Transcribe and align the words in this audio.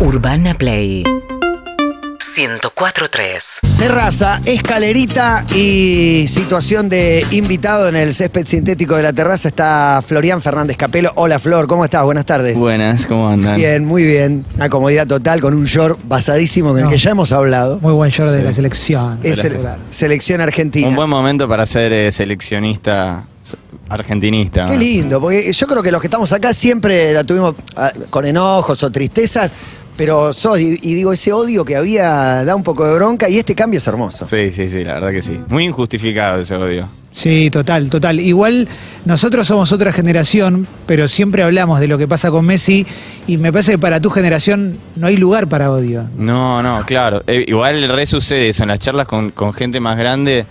Urbana 0.00 0.54
Play 0.54 1.02
104.3 1.02 3.60
Terraza, 3.78 4.40
escalerita 4.44 5.44
y 5.52 6.26
situación 6.28 6.88
de 6.88 7.26
invitado 7.32 7.88
en 7.88 7.96
el 7.96 8.14
césped 8.14 8.46
sintético 8.46 8.94
de 8.94 9.02
la 9.02 9.12
terraza 9.12 9.48
está 9.48 10.00
Florian 10.06 10.40
Fernández 10.40 10.76
Capelo. 10.76 11.10
Hola 11.16 11.40
Flor, 11.40 11.66
¿cómo 11.66 11.84
estás? 11.84 12.04
Buenas 12.04 12.26
tardes. 12.26 12.56
Buenas, 12.56 13.06
¿cómo 13.06 13.28
andan? 13.28 13.56
Bien, 13.56 13.84
muy 13.84 14.04
bien. 14.04 14.44
Una 14.54 14.68
comodidad 14.68 15.04
total 15.06 15.40
con 15.40 15.52
un 15.54 15.64
short 15.64 15.98
basadísimo 16.04 16.70
con 16.70 16.78
el 16.80 16.88
que 16.88 16.98
ya 16.98 17.10
hemos 17.10 17.32
hablado. 17.32 17.80
Muy 17.80 17.92
buen 17.92 18.12
short 18.12 18.30
de 18.30 18.44
la 18.44 18.52
selección. 18.52 19.18
Es 19.24 19.42
el- 19.42 19.58
selección 19.88 20.40
argentina. 20.40 20.86
Un 20.88 20.94
buen 20.94 21.10
momento 21.10 21.48
para 21.48 21.66
ser 21.66 21.92
eh, 21.92 22.12
seleccionista 22.12 23.24
argentinista. 23.88 24.66
Qué 24.66 24.76
lindo, 24.76 25.20
porque 25.20 25.52
yo 25.52 25.66
creo 25.66 25.82
que 25.82 25.90
los 25.90 26.00
que 26.00 26.06
estamos 26.06 26.32
acá 26.32 26.52
siempre 26.52 27.12
la 27.12 27.24
tuvimos 27.24 27.54
ah, 27.76 27.90
con 28.10 28.26
enojos 28.26 28.82
o 28.82 28.90
tristezas, 28.90 29.50
pero 29.98 30.32
sos, 30.32 30.60
y, 30.60 30.78
y 30.80 30.94
digo, 30.94 31.12
ese 31.12 31.32
odio 31.32 31.64
que 31.64 31.74
había 31.74 32.44
da 32.44 32.54
un 32.54 32.62
poco 32.62 32.86
de 32.86 32.94
bronca 32.94 33.28
y 33.28 33.36
este 33.36 33.56
cambio 33.56 33.78
es 33.78 33.86
hermoso. 33.88 34.28
Sí, 34.28 34.52
sí, 34.52 34.70
sí, 34.70 34.84
la 34.84 34.94
verdad 34.94 35.10
que 35.10 35.20
sí. 35.20 35.36
Muy 35.48 35.64
injustificado 35.64 36.40
ese 36.40 36.54
odio. 36.54 36.88
Sí, 37.10 37.50
total, 37.50 37.90
total. 37.90 38.20
Igual 38.20 38.68
nosotros 39.04 39.44
somos 39.48 39.72
otra 39.72 39.92
generación, 39.92 40.68
pero 40.86 41.08
siempre 41.08 41.42
hablamos 41.42 41.80
de 41.80 41.88
lo 41.88 41.98
que 41.98 42.06
pasa 42.06 42.30
con 42.30 42.46
Messi 42.46 42.86
y 43.26 43.38
me 43.38 43.50
parece 43.50 43.72
que 43.72 43.78
para 43.78 44.00
tu 44.00 44.08
generación 44.08 44.78
no 44.94 45.08
hay 45.08 45.16
lugar 45.16 45.48
para 45.48 45.72
odio. 45.72 46.08
No, 46.16 46.62
no, 46.62 46.84
claro. 46.86 47.24
Eh, 47.26 47.44
igual 47.48 47.88
re 47.88 48.06
sucede 48.06 48.50
eso 48.50 48.62
en 48.62 48.68
las 48.68 48.78
charlas 48.78 49.08
con, 49.08 49.32
con 49.32 49.52
gente 49.52 49.80
más 49.80 49.98
grande. 49.98 50.46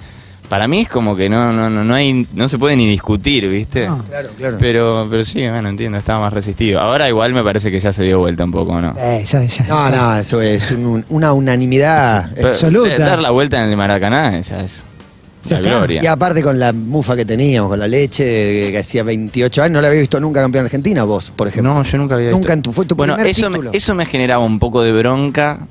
Para 0.50 0.68
mí 0.70 0.82
es 0.82 0.88
como 0.90 1.14
que 1.16 1.28
no, 1.28 1.52
no, 1.52 1.70
no, 1.70 1.84
no 1.84 1.94
hay, 1.94 2.26
no 2.34 2.48
se 2.48 2.58
puede 2.58 2.78
ni 2.78 2.88
discutir, 2.88 3.50
¿viste? 3.50 3.86
No. 3.86 4.02
Claro, 4.06 4.30
claro. 4.38 4.58
Pero, 4.60 5.08
pero 5.10 5.26
sí, 5.26 5.46
bueno, 5.48 5.68
entiendo, 5.68 5.98
estaba 5.98 6.22
más 6.22 6.32
resistido. 6.32 6.80
Ahora 6.80 7.10
igual 7.10 7.34
me 7.34 7.44
parece 7.44 7.70
que 7.70 7.80
ya 7.82 7.92
se 7.92 8.04
dio 8.04 8.20
vuelta 8.20 8.46
un 8.46 8.52
poco, 8.54 8.80
¿no? 8.80 8.96
Eh, 8.98 9.24
ya- 9.26 9.44
ya- 9.44 9.66
No, 9.68 9.90
no, 9.90 10.16
eso 10.18 10.42
es 10.42 10.72
un- 10.72 11.04
una 11.10 11.34
unanimidad. 11.34 12.32
Pero, 12.34 12.48
absoluta. 12.50 12.94
eh, 12.96 12.98
Dar 13.00 13.20
la 13.20 13.32
vuelta 13.32 13.62
en 13.62 13.70
el 13.70 13.76
Maracaná 13.76 14.40
ya 14.40 14.62
es 14.62 14.86
Ya 15.44 15.60
la 15.60 15.70
gloria. 15.70 16.02
Y 16.04 16.08
aparte 16.08 16.42
con 16.42 16.58
la 16.58 16.72
mufa 16.72 17.16
que 17.18 17.26
teníamos, 17.26 17.70
con 17.70 17.80
la 17.80 17.88
leche, 17.88 18.72
que 18.72 18.78
hacía 18.78 19.04
28 19.04 19.64
años, 19.64 19.74
no 19.74 19.82
la 19.82 19.88
había 19.90 20.00
visto 20.00 20.20
nunca 20.22 20.42
campeón 20.42 20.64
argentina, 20.66 21.04
vos, 21.04 21.32
por 21.36 21.50
ejemplo. 21.50 21.74
No, 21.74 21.84
yo 21.84 21.98
nunca 21.98 22.16
había 22.16 22.32
Nunca 22.32 22.40
visto. 22.40 22.54
en 22.54 22.62
tu- 22.62 22.72
fue 22.74 22.86
tu 22.86 22.96
bueno, 22.96 23.16
primer 23.16 23.32
eso 23.32 23.48
título. 23.50 23.72
Me, 23.72 23.78
eso 23.78 23.96
me 23.96 24.06
generaba 24.06 24.44
un 24.46 24.60
poco 24.60 24.82
de 24.82 24.94
bronca. 24.94 25.68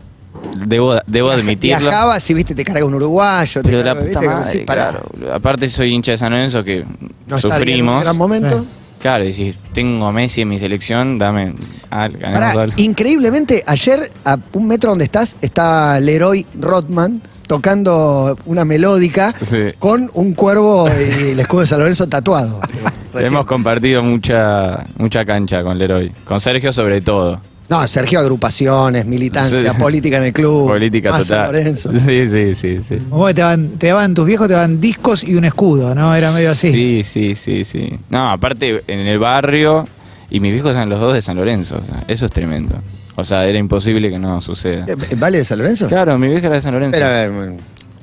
Debo, 0.67 0.99
debo 1.07 1.31
admitirlo. 1.31 1.81
Viajabas 1.89 2.29
y 2.31 2.35
viste, 2.35 2.55
te 2.55 2.65
carga 2.65 2.85
un 2.85 2.95
uruguayo, 2.95 3.63
te 3.63 3.69
Pero 3.71 3.83
la 3.83 3.95
carga, 3.95 4.01
puta 4.07 4.21
viste, 4.21 4.35
madre, 4.35 4.51
decís, 4.53 4.67
pará, 4.67 4.91
claro. 4.91 5.35
Aparte 5.35 5.69
soy 5.69 5.93
hincha 5.95 6.13
de 6.13 6.19
San 6.19 6.33
Lorenzo 6.33 6.63
que 6.65 6.85
no 7.27 7.37
está 7.37 7.59
bien 7.59 7.81
en 7.81 7.89
un 7.89 7.97
sufrimos. 7.97 8.03
gran 8.05 8.17
momento. 8.17 8.61
Sí. 8.61 8.67
Claro, 8.99 9.25
y 9.25 9.33
si 9.33 9.55
tengo 9.73 10.07
a 10.07 10.13
Messi 10.13 10.41
en 10.43 10.49
mi 10.49 10.59
selección, 10.59 11.19
dame 11.19 11.55
al, 11.91 12.13
ganemos 12.13 12.41
Pará, 12.41 12.63
algo. 12.63 12.75
increíblemente, 12.79 13.63
ayer 13.67 14.11
a 14.25 14.39
un 14.55 14.67
metro 14.67 14.91
donde 14.91 15.05
estás, 15.05 15.37
está 15.43 16.01
Leroy 16.01 16.47
Rothman 16.59 17.21
tocando 17.47 18.37
una 18.47 18.65
melódica 18.65 19.33
Sí. 19.43 19.59
con 19.79 20.11
un 20.15 20.33
cuervo 20.33 20.89
y 20.89 21.31
el 21.31 21.41
escudo 21.41 21.61
de 21.61 21.67
San 21.69 21.79
Lorenzo 21.79 22.09
tatuado. 22.09 22.59
Hemos 23.15 23.47
compartido 23.47 24.03
mucha 24.03 24.85
mucha 24.99 25.25
cancha 25.25 25.63
con 25.63 25.79
Leroy. 25.79 26.11
Con 26.25 26.41
Sergio 26.41 26.73
sobre 26.73 27.01
todo. 27.01 27.41
No, 27.69 27.87
Sergio, 27.89 28.21
agrupaciones, 28.21 29.07
militancia, 29.07 29.73
Sí. 29.73 29.79
política 29.79 30.19
en 30.19 30.25
el 30.25 30.33
club. 30.33 30.69
Política 30.69 31.11
total. 31.19 31.47
Lorenzo. 31.53 31.91
Sí, 31.93 32.27
sí, 32.29 32.55
sí, 32.55 32.79
sí. 32.87 32.99
Te 33.35 33.41
daban, 33.41 33.71
te 33.79 33.89
daban, 33.89 34.15
tus 34.15 34.25
viejos 34.27 34.47
te 34.47 34.55
daban 34.55 34.81
discos 34.81 35.25
y 35.25 35.35
un 35.35 35.45
escudo, 35.45 35.95
¿no? 35.95 36.15
Era 36.15 36.31
medio 36.31 36.51
así. 36.53 36.73
Sí, 36.73 37.03
sí, 37.05 37.35
sí, 37.35 37.65
sí. 37.65 37.99
No, 38.09 38.31
aparte 38.31 38.85
en 38.87 39.01
el 39.01 39.19
barrio 39.19 39.89
y 40.31 40.39
mis 40.41 40.53
viejos 40.53 40.71
eran 40.73 40.89
los 40.89 41.01
dos 41.01 41.15
de 41.15 41.23
San 41.23 41.37
Lorenzo. 41.37 41.81
o 41.83 41.85
sea, 41.85 42.05
eso 42.07 42.27
es 42.27 42.33
tremendo. 42.33 42.77
O 43.17 43.25
sea, 43.25 43.45
era 43.47 43.59
imposible 43.59 44.11
que 44.11 44.19
no 44.19 44.41
suceda. 44.43 44.85
Eh, 44.87 44.95
¿Vale 45.17 45.39
de 45.39 45.45
San 45.45 45.59
Lorenzo? 45.59 45.89
Claro, 45.89 46.19
mi 46.19 46.29
vieja 46.29 46.47
era 46.49 46.57
de 46.57 46.63
San 46.63 46.73
Lorenzo. 46.75 46.99
Pero, 46.99 47.09
eh, 47.11 47.57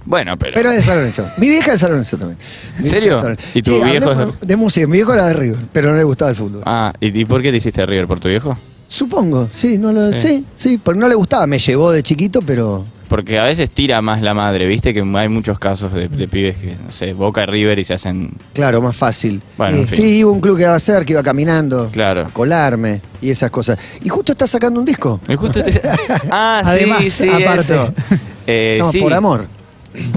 bueno, 0.05 0.37
pero. 0.37 0.53
pero 0.55 0.71
es 0.71 0.77
de 0.77 0.81
San 0.81 0.97
Lorenzo. 0.97 1.25
Mi 1.37 1.47
vieja 1.47 1.67
es 1.67 1.73
de 1.73 1.77
San 1.77 1.89
Lorenzo 1.91 2.17
también. 2.17 2.39
¿En 2.79 2.89
serio? 2.89 3.21
¿Y 3.53 3.61
tu 3.61 3.71
Sí, 3.71 3.89
viejo 3.91 4.33
de 4.41 4.55
música. 4.57 4.87
Mi 4.87 4.93
viejo 4.97 5.13
era 5.13 5.27
de 5.27 5.33
River, 5.35 5.59
pero 5.71 5.91
no 5.91 5.97
le 5.97 6.03
gustaba 6.03 6.31
el 6.31 6.35
fútbol. 6.35 6.63
Ah, 6.65 6.91
¿y, 6.99 7.17
y 7.21 7.25
por 7.25 7.41
qué 7.41 7.51
te 7.51 7.57
hiciste 7.57 7.85
River? 7.85 8.07
¿Por 8.07 8.19
tu 8.19 8.27
viejo? 8.27 8.57
Supongo, 8.93 9.47
sí, 9.51 9.79
no 9.79 9.91
lo, 9.91 10.11
Sí. 10.13 10.19
sí, 10.19 10.45
sí, 10.55 10.77
porque 10.77 10.99
no 10.99 11.07
le 11.07 11.15
gustaba, 11.15 11.47
me 11.47 11.57
llevó 11.57 11.91
de 11.91 12.03
chiquito, 12.03 12.43
pero 12.43 12.85
Porque 13.07 13.39
a 13.39 13.43
veces 13.43 13.71
tira 13.71 14.01
más 14.03 14.21
la 14.21 14.35
madre, 14.35 14.67
viste 14.67 14.93
que 14.93 15.01
hay 15.15 15.29
muchos 15.29 15.57
casos 15.57 15.91
de, 15.93 16.07
de 16.09 16.27
pibes 16.27 16.57
que, 16.57 16.75
no 16.75 16.91
sé, 16.91 17.13
Boca 17.13 17.41
y 17.41 17.45
River 17.47 17.79
y 17.79 17.83
se 17.85 17.95
hacen. 17.95 18.33
claro, 18.53 18.83
más 18.83 18.95
fácil. 18.95 19.41
Bueno, 19.57 19.77
en 19.79 19.87
fin. 19.87 20.03
Sí, 20.03 20.23
un 20.23 20.39
club 20.39 20.57
que 20.57 20.63
iba 20.63 20.73
a 20.73 20.75
hacer, 20.75 21.05
que 21.05 21.13
iba 21.13 21.23
caminando, 21.23 21.89
Claro. 21.91 22.21
a 22.27 22.29
colarme 22.29 23.01
y 23.19 23.31
esas 23.31 23.49
cosas. 23.49 23.79
Y 24.03 24.09
justo 24.09 24.33
está 24.33 24.45
sacando 24.45 24.79
un 24.79 24.85
disco. 24.85 25.19
Y 25.27 25.35
justo 25.35 25.63
te- 25.63 25.81
Ah, 26.29 26.61
Además, 26.63 27.03
sí, 27.03 27.09
sí, 27.09 27.29
aparte. 27.29 27.61
eso. 27.61 27.91
Eh, 28.45 28.79
sí. 28.91 28.99
Por 28.99 29.13
Amor. 29.13 29.47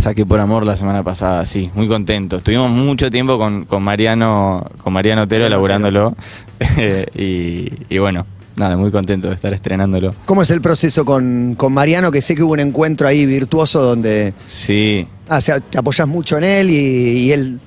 Saqué 0.00 0.24
por 0.26 0.40
amor 0.40 0.64
la 0.64 0.74
semana 0.76 1.02
pasada, 1.04 1.44
sí, 1.44 1.70
muy 1.74 1.86
contento. 1.86 2.36
Estuvimos 2.38 2.70
mucho 2.70 3.10
tiempo 3.10 3.36
con, 3.38 3.66
con 3.66 3.82
Mariano, 3.82 4.66
con 4.82 4.92
Mariano 4.92 5.22
Otero 5.22 5.44
Mariano 5.44 5.56
laburándolo. 5.56 6.16
Eh, 6.78 7.06
y, 7.14 7.94
y 7.94 7.98
bueno, 7.98 8.26
nada, 8.56 8.76
muy 8.76 8.90
contento 8.90 9.28
de 9.28 9.34
estar 9.34 9.52
estrenándolo. 9.52 10.14
¿Cómo 10.24 10.42
es 10.42 10.50
el 10.50 10.60
proceso 10.60 11.04
con, 11.04 11.54
con 11.56 11.72
Mariano? 11.72 12.10
Que 12.10 12.20
sé 12.20 12.34
que 12.34 12.42
hubo 12.42 12.52
un 12.54 12.60
encuentro 12.60 13.06
ahí 13.06 13.26
virtuoso 13.26 13.82
donde 13.82 14.34
Sí. 14.48 15.06
ah, 15.28 15.38
o 15.38 15.40
sea, 15.40 15.60
te 15.60 15.78
apoyas 15.78 16.08
mucho 16.08 16.38
en 16.38 16.44
él 16.44 16.70
y, 16.70 16.74
y 16.74 17.32
él. 17.32 17.60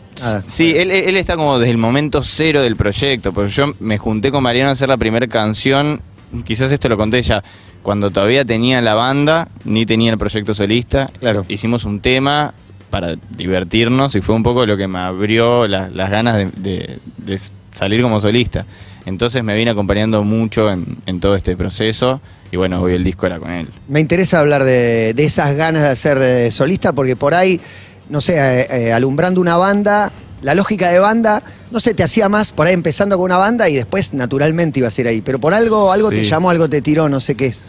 Sí, 0.48 0.74
él, 0.76 0.92
él 0.92 1.16
está 1.16 1.38
como 1.38 1.60
desde 1.60 1.72
el 1.72 1.78
momento 1.78 2.22
cero 2.24 2.62
del 2.62 2.76
proyecto, 2.76 3.32
porque 3.32 3.52
yo 3.52 3.74
me 3.80 3.98
junté 3.98 4.32
con 4.32 4.44
Mariano 4.44 4.70
a 4.70 4.74
hacer 4.74 4.90
la 4.90 4.98
primera 4.98 5.26
canción, 5.28 6.02
quizás 6.44 6.72
esto 6.74 6.90
lo 6.90 6.98
conté 6.98 7.22
ya, 7.22 7.42
cuando 7.82 8.12
todavía 8.12 8.44
tenía 8.44 8.82
la 8.82 8.96
banda, 8.96 9.48
ni 9.64 9.86
tenía 9.86 10.12
el 10.12 10.18
proyecto 10.18 10.54
solista. 10.54 11.10
Claro. 11.22 11.46
Hicimos 11.48 11.86
un 11.86 12.02
tema 12.02 12.54
para 12.90 13.16
divertirnos 13.38 14.14
y 14.16 14.22
fue 14.22 14.36
un 14.36 14.44
poco 14.44 14.66
lo 14.66 14.76
que 14.76 14.88
me 14.90 15.00
abrió 15.00 15.68
la- 15.68 15.90
las 15.90 16.10
ganas 16.12 16.36
de, 16.36 16.50
de- 16.58 17.00
de 17.18 17.40
salir 17.74 18.02
como 18.02 18.20
solista. 18.20 18.66
Entonces 19.06 19.44
me 19.44 19.56
vine 19.56 19.72
acompañando 19.72 20.24
mucho 20.24 20.70
en, 20.72 20.98
en 21.06 21.20
todo 21.20 21.36
este 21.36 21.56
proceso 21.56 22.22
y 22.52 22.58
bueno, 22.58 22.82
hoy 22.82 22.94
el 22.94 23.04
disco 23.04 23.26
era 23.26 23.40
con 23.40 23.52
él. 23.52 23.68
Me 23.88 24.00
interesa 24.00 24.40
hablar 24.40 24.64
de, 24.64 25.14
de 25.14 25.24
esas 25.24 25.56
ganas 25.56 25.88
de 25.88 25.96
ser 25.96 26.18
eh, 26.22 26.52
solista 26.52 26.94
porque 26.94 27.16
por 27.16 27.34
ahí, 27.34 27.60
no 28.10 28.22
sé, 28.22 28.36
eh, 28.38 28.68
eh, 28.70 28.94
alumbrando 28.94 29.40
una 29.42 29.56
banda, 29.58 30.12
la 30.42 30.56
lógica 30.56 30.90
de 30.92 31.00
banda, 31.00 31.44
no 31.72 31.80
sé, 31.80 31.94
te 31.94 32.04
hacía 32.04 32.30
más 32.30 32.52
por 32.52 32.68
ahí 32.68 32.74
empezando 32.74 33.16
con 33.18 33.26
una 33.26 33.38
banda 33.38 33.70
y 33.70 33.76
después 33.76 34.14
naturalmente 34.14 34.80
ibas 34.80 34.98
a 34.98 35.02
ir 35.02 35.08
ahí. 35.08 35.22
Pero 35.22 35.40
por 35.40 35.54
algo, 35.54 35.92
algo 35.92 36.10
te 36.10 36.24
llamó, 36.24 36.50
algo 36.50 36.70
te 36.70 36.82
tiró, 36.82 37.10
no 37.10 37.20
sé 37.20 37.36
qué 37.36 37.48
es. 37.48 37.68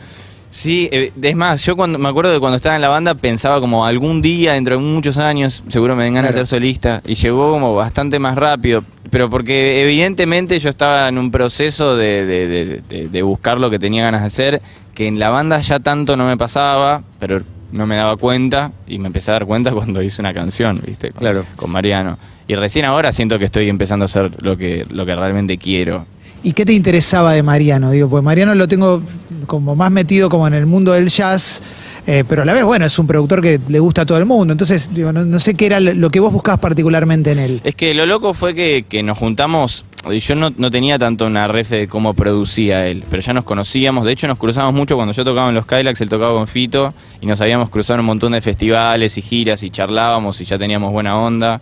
Sí, 0.53 0.91
es 0.93 1.37
más, 1.37 1.65
yo 1.65 1.77
cuando 1.77 1.97
me 1.97 2.09
acuerdo 2.09 2.33
de 2.33 2.41
cuando 2.41 2.57
estaba 2.57 2.75
en 2.75 2.83
la 2.83 2.89
banda 2.89 3.15
pensaba 3.15 3.61
como 3.61 3.87
algún 3.87 4.21
día, 4.21 4.55
dentro 4.55 4.77
de 4.77 4.83
muchos 4.83 5.17
años, 5.17 5.63
seguro 5.69 5.95
me 5.95 6.03
den 6.05 6.15
ganas 6.15 6.31
Claro. 6.33 6.43
de 6.43 6.47
ser 6.47 6.59
solista. 6.59 7.03
Y 7.07 7.15
llegó 7.15 7.53
como 7.53 7.75
bastante 7.77 8.19
más 8.19 8.35
rápido. 8.37 8.83
Pero 9.11 9.29
porque 9.29 9.83
evidentemente 9.83 10.59
yo 10.61 10.69
estaba 10.69 11.09
en 11.09 11.19
un 11.19 11.31
proceso 11.31 11.97
de, 11.97 12.25
de- 12.25 12.47
de- 12.49 12.83
de- 12.89 13.09
de 13.09 13.23
buscar 13.23 13.59
lo 13.59 13.69
que 13.71 13.79
tenía 13.79 14.03
ganas 14.05 14.21
de 14.21 14.27
hacer, 14.29 14.63
que 14.95 15.07
en 15.07 15.19
la 15.19 15.31
banda 15.31 15.61
ya 15.61 15.81
tanto 15.81 16.17
no 16.17 16.27
me 16.27 16.37
pasaba, 16.37 17.03
pero 17.19 17.43
no 17.73 17.87
me 17.87 17.97
daba 17.97 18.17
cuenta. 18.17 18.73
Y 18.87 18.99
me 18.99 19.09
empecé 19.09 19.31
a 19.31 19.35
dar 19.35 19.47
cuenta 19.47 19.71
cuando 19.73 20.03
hice 20.03 20.23
una 20.23 20.33
canción, 20.33 20.81
¿viste? 20.87 21.11
Con, 21.11 21.21
Claro. 21.21 21.45
con 21.57 21.71
Mariano. 21.71 22.19
Y 22.49 22.55
recién 22.55 22.85
ahora 22.85 23.13
siento 23.13 23.39
que 23.39 23.45
estoy 23.45 23.69
empezando 23.69 24.05
a 24.05 24.07
hacer 24.07 24.31
lo 24.43 24.57
que, 24.57 24.85
lo 24.91 25.07
que 25.07 25.15
realmente 25.15 25.57
quiero. 25.59 26.07
¿Y 26.43 26.53
qué 26.53 26.65
te 26.65 26.73
interesaba 26.73 27.33
de 27.33 27.43
Mariano? 27.43 27.91
Digo, 27.91 28.09
pues 28.09 28.23
Mariano 28.25 28.55
lo 28.55 28.67
tengo 28.67 29.03
como 29.47 29.77
más 29.77 29.91
metido 29.91 30.29
como 30.29 30.47
en 30.49 30.55
el 30.55 30.67
mundo 30.67 30.93
del 30.93 31.09
jazz, 31.09 31.63
eh, 32.07 32.25
pero 32.29 32.43
a 32.43 32.45
la 32.45 32.53
vez, 32.53 32.65
bueno, 32.65 32.85
es 32.85 32.99
un 32.99 33.07
productor 33.07 33.41
que 33.41 33.61
le 33.69 33.79
gusta 33.79 34.03
a 34.03 34.07
todo 34.07 34.19
el 34.19 34.27
mundo. 34.27 34.53
Entonces, 34.53 34.91
digo, 34.93 35.13
no, 35.13 35.39
sé 35.39 35.55
qué 35.55 35.67
era 35.67 35.81
lo 35.81 36.11
que 36.11 36.21
vos 36.21 36.33
buscabas 36.33 36.61
particularmente 36.61 37.33
en 37.33 37.39
él. 37.39 37.61
Es 37.65 37.75
que 37.75 37.95
lo 37.95 38.07
loco 38.07 38.35
fue 38.35 38.55
que, 38.55 39.03
nos 39.03 39.19
juntamos, 39.19 39.85
yo 40.21 40.35
no, 40.35 40.53
no 40.57 40.71
tenía 40.71 40.99
tanto 40.99 41.27
una 41.27 41.49
refe 41.49 41.77
de 41.77 41.89
cómo 41.89 42.15
producía 42.15 42.87
él, 42.87 43.05
pero 43.11 43.23
ya 43.23 43.33
nos 43.33 43.45
conocíamos, 43.45 44.05
de 44.05 44.13
hecho 44.13 44.27
nos 44.27 44.39
cruzamos 44.39 44.75
mucho 44.75 44.97
cuando 44.97 45.13
yo 45.13 45.25
tocaba 45.25 45.49
en 45.49 45.55
los 45.55 45.67
Kylax, 45.67 46.01
él 46.01 46.09
tocaba 46.09 46.35
con 46.35 46.47
Fito, 46.47 46.95
y 47.21 47.27
nos 47.27 47.41
habíamos 47.41 47.71
cruzado 47.71 47.95
en 47.95 48.01
un 48.01 48.07
montón 48.07 48.33
de 48.33 48.41
festivales 48.41 49.17
y 49.19 49.23
giras, 49.23 49.63
y 49.63 49.71
charlábamos, 49.71 50.41
y 50.41 50.45
ya 50.45 50.59
teníamos 50.59 50.93
buena 50.93 51.19
onda. 51.19 51.61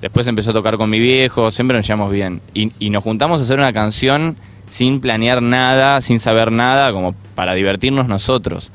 Después 0.00 0.26
empezó 0.26 0.50
a 0.50 0.54
tocar 0.54 0.78
con 0.78 0.88
mi 0.88 0.98
viejo, 0.98 1.50
siempre 1.50 1.76
nos 1.76 1.86
llevamos 1.86 2.10
bien. 2.10 2.40
Y 2.54 2.88
nos 2.88 3.04
juntamos 3.04 3.40
a 3.40 3.44
hacer 3.44 3.58
una 3.58 3.72
canción 3.72 4.36
sin 4.66 5.00
planear 5.00 5.42
nada, 5.42 6.00
sin 6.00 6.20
saber 6.20 6.52
nada, 6.52 6.92
como 6.92 7.14
para 7.34 7.54
divertirnos 7.54 8.08
nosotros. 8.08 8.70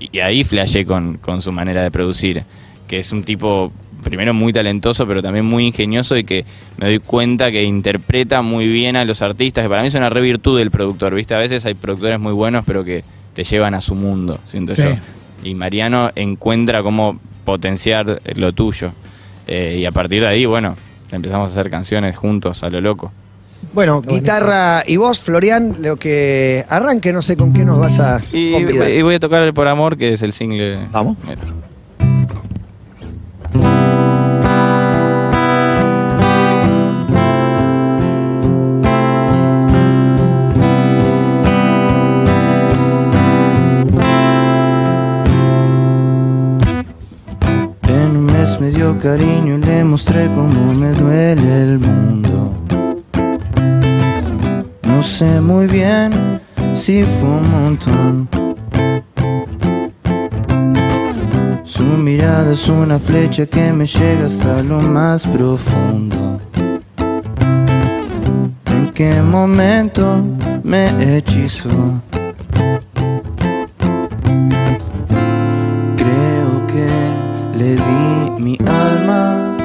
Y, 0.00 0.18
ahí 0.20 0.44
flashé 0.44 0.84
con, 0.84 1.18
con 1.18 1.42
su 1.42 1.52
manera 1.52 1.82
de 1.82 1.90
producir, 1.90 2.42
que 2.88 2.98
es 2.98 3.12
un 3.12 3.22
tipo, 3.22 3.70
primero 4.02 4.34
muy 4.34 4.52
talentoso, 4.52 5.06
pero 5.06 5.22
también 5.22 5.44
muy 5.44 5.66
ingenioso 5.66 6.16
y 6.16 6.24
que 6.24 6.44
me 6.78 6.86
doy 6.86 6.98
cuenta 6.98 7.50
que 7.52 7.62
interpreta 7.62 8.42
muy 8.42 8.66
bien 8.66 8.96
a 8.96 9.04
los 9.04 9.22
artistas, 9.22 9.62
que 9.64 9.68
para 9.68 9.82
mí 9.82 9.88
es 9.88 9.94
una 9.94 10.10
re 10.10 10.20
virtud 10.22 10.58
del 10.58 10.70
productor, 10.70 11.14
¿viste? 11.14 11.34
A 11.34 11.38
veces 11.38 11.64
hay 11.66 11.74
productores 11.74 12.18
muy 12.18 12.32
buenos, 12.32 12.64
pero 12.66 12.82
que 12.82 13.04
te 13.34 13.44
llevan 13.44 13.74
a 13.74 13.80
su 13.80 13.94
mundo, 13.94 14.40
siento 14.44 14.74
Sí. 14.74 14.82
yo. 14.82 14.96
Y 15.42 15.54
Mariano 15.54 16.10
encuentra 16.16 16.82
cómo 16.82 17.18
potenciar 17.44 18.20
lo 18.36 18.52
tuyo. 18.52 18.92
Eh, 19.46 19.78
y 19.80 19.84
a 19.84 19.92
partir 19.92 20.20
de 20.22 20.28
ahí, 20.28 20.44
bueno, 20.44 20.76
empezamos 21.10 21.50
a 21.50 21.52
hacer 21.60 21.70
canciones 21.70 22.16
juntos 22.16 22.62
a 22.62 22.70
lo 22.70 22.80
loco. 22.80 23.12
Bueno, 23.72 23.98
Está 24.00 24.12
guitarra 24.12 24.82
y 24.86 24.96
voz, 24.96 25.20
Florian, 25.20 25.76
lo 25.80 25.96
que 25.96 26.64
arranque, 26.68 27.12
no 27.12 27.22
sé 27.22 27.36
con 27.36 27.52
qué 27.52 27.64
nos 27.64 27.78
vas 27.78 28.00
a 28.00 28.20
Y, 28.32 28.56
y 28.56 29.02
voy 29.02 29.14
a 29.14 29.20
tocar 29.20 29.42
el 29.42 29.54
Por 29.54 29.68
Amor, 29.68 29.96
que 29.96 30.14
es 30.14 30.22
el 30.22 30.32
single. 30.32 30.88
Vamos. 30.90 31.16
Mira. 31.26 31.40
En 47.88 48.16
un 48.16 48.26
mes 48.26 48.60
me 48.60 48.70
dio 48.70 48.98
cariño 48.98 49.58
y 49.58 49.60
le 49.60 49.84
mostré 49.84 50.26
cómo 50.28 50.72
me 50.74 50.90
duele 50.92 51.62
el 51.62 51.78
mundo. 51.78 52.29
No 55.00 55.04
sé 55.04 55.40
muy 55.40 55.66
bien 55.66 56.42
si 56.74 57.04
fue 57.04 57.30
un 57.30 57.50
montón. 57.50 58.28
Su 61.64 61.82
mirada 61.82 62.52
es 62.52 62.68
una 62.68 62.98
flecha 62.98 63.46
que 63.46 63.72
me 63.72 63.86
llega 63.86 64.26
hasta 64.26 64.62
lo 64.62 64.82
más 64.82 65.26
profundo. 65.26 66.38
¿En 68.66 68.90
qué 68.92 69.22
momento 69.22 70.22
me 70.64 70.88
hechizó? 71.16 72.02
Creo 75.96 76.66
que 76.66 77.56
le 77.56 77.76
di 77.76 78.42
mi 78.42 78.58
alma. 78.66 79.56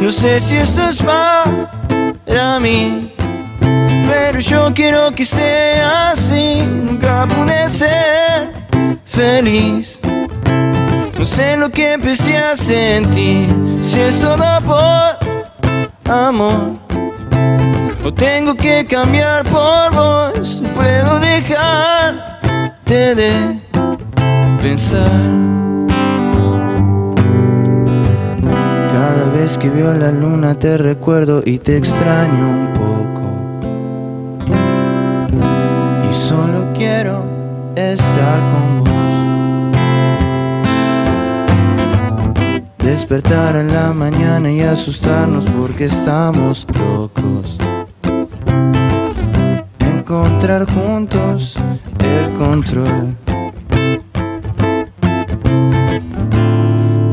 No 0.00 0.10
sé 0.10 0.40
si 0.40 0.56
esto 0.56 0.90
es 0.90 1.00
para 1.00 2.58
mí, 2.58 3.12
pero 4.16 4.38
yo 4.38 4.72
quiero 4.74 5.14
que 5.14 5.24
sea 5.24 6.10
así. 6.12 6.62
Nunca 6.84 7.26
pude 7.26 7.68
ser 7.68 8.48
feliz. 9.04 9.98
No 11.18 11.26
sé 11.26 11.56
lo 11.58 11.68
que 11.68 11.92
empecé 11.92 12.38
a 12.38 12.56
sentir. 12.56 13.54
Si 13.82 14.00
es 14.00 14.20
todo 14.20 14.48
por 14.70 15.18
amor. 16.10 16.76
O 18.04 18.14
tengo 18.14 18.54
que 18.54 18.86
cambiar 18.86 19.44
por 19.44 19.94
vos. 19.94 20.62
No 20.62 20.72
puedo 20.72 21.20
dejarte 21.20 23.14
de 23.14 23.60
pensar. 24.62 25.10
Cada 28.92 29.24
vez 29.36 29.58
que 29.58 29.68
veo 29.68 29.92
la 29.92 30.10
luna 30.10 30.58
te 30.58 30.78
recuerdo 30.78 31.42
y 31.44 31.58
te 31.58 31.76
extraño 31.76 32.75
estar 37.76 38.40
con 38.52 38.84
vos. 38.84 38.90
Despertar 42.78 43.56
en 43.56 43.72
la 43.72 43.92
mañana 43.92 44.50
y 44.50 44.62
asustarnos 44.62 45.44
porque 45.44 45.84
estamos 45.84 46.66
locos. 46.78 47.58
Encontrar 49.78 50.66
juntos 50.72 51.56
el 51.98 52.32
control. 52.34 53.14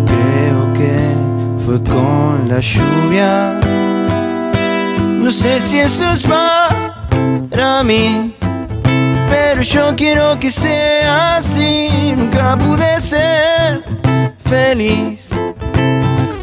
Creo 0.05 0.73
que 0.73 1.15
fue 1.65 1.83
con 1.83 2.47
la 2.47 2.59
lluvia. 2.59 3.59
No 5.19 5.29
sé 5.31 5.59
si 5.59 5.79
esto 5.79 6.11
es 6.13 6.25
para 6.25 7.83
mí. 7.83 8.33
Pero 9.33 9.61
yo 9.63 9.95
quiero 9.95 10.39
que 10.39 10.51
sea 10.51 11.37
así. 11.37 12.13
Nunca 12.15 12.55
pude 12.55 13.01
ser 13.01 13.81
feliz. 14.47 15.31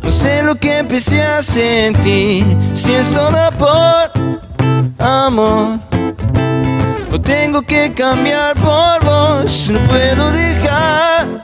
No 0.02 0.10
sé 0.10 0.42
lo 0.42 0.56
que 0.56 0.78
empecé 0.78 1.22
a 1.22 1.40
sentir. 1.40 2.44
Si 2.74 2.92
es 2.92 3.14
todo 3.14 3.52
por 3.52 4.10
amor. 4.98 5.78
O 7.12 7.20
tengo 7.20 7.62
que 7.62 7.92
cambiar 7.94 8.56
por 8.56 9.04
vos. 9.04 9.70
No 9.70 9.78
puedo 9.88 10.32
dejarte 10.32 11.38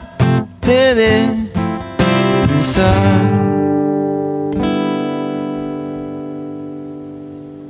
de 0.95 1.49
pensar. 2.47 3.21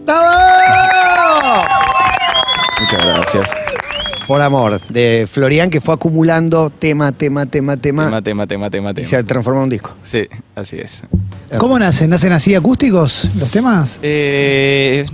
¡Bravo! 0.04 1.64
Muchas 2.80 3.06
gracias. 3.06 3.67
Por 4.28 4.42
amor, 4.42 4.82
de 4.90 5.26
Florian, 5.32 5.70
que 5.70 5.80
fue 5.80 5.94
acumulando 5.94 6.70
tema, 6.70 7.14
tema, 7.14 7.46
tema, 7.46 7.78
tema, 7.78 8.06
Tema, 8.06 8.22
tema, 8.22 8.46
tema, 8.46 8.70
tema, 8.70 8.92
y 8.92 8.94
tema. 8.96 9.08
se 9.08 9.24
transformó 9.24 9.62
en 9.62 9.64
un 9.66 9.70
disco. 9.70 9.94
Sí, 10.04 10.24
así 10.54 10.78
es. 10.78 11.04
¿Cómo 11.58 11.80
nacen? 11.80 12.10
¿Nacen 12.10 12.34
así 12.34 12.54
acústicos 12.54 13.30
los 13.40 13.50
temas? 13.50 14.00
Eh, 14.04 15.06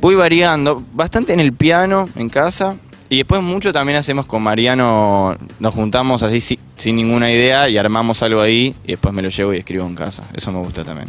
voy 0.00 0.14
variando, 0.14 0.82
bastante 0.92 1.32
en 1.32 1.40
el 1.40 1.54
piano, 1.54 2.10
en 2.16 2.28
casa, 2.28 2.76
y 3.08 3.16
después 3.16 3.40
mucho 3.42 3.72
también 3.72 3.98
hacemos 3.98 4.26
con 4.26 4.42
Mariano, 4.42 5.36
nos 5.58 5.74
juntamos 5.74 6.22
así 6.22 6.40
si- 6.42 6.58
sin 6.76 6.96
ninguna 6.96 7.32
idea 7.32 7.66
y 7.68 7.78
armamos 7.78 8.22
algo 8.22 8.42
ahí 8.42 8.74
y 8.84 8.88
después 8.92 9.14
me 9.14 9.22
lo 9.22 9.30
llevo 9.30 9.54
y 9.54 9.58
escribo 9.58 9.86
en 9.86 9.94
casa. 9.94 10.24
Eso 10.34 10.52
me 10.52 10.58
gusta 10.58 10.84
también. 10.84 11.08